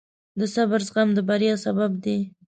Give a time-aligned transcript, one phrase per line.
[0.39, 2.17] د صبر زغم د بریا سبب دی.